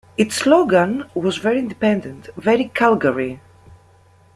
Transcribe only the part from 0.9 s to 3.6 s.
was Very independent, very Calgary!